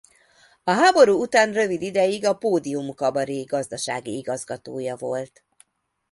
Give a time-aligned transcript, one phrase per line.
[0.63, 5.43] A háború után rövid ideig a Pódium Kabaré gazdasági igazgatója volt.